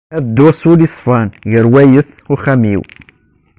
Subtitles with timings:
[0.15, 2.81] Ad dduɣ s wul yeṣfan gar wayt uxxam-iw.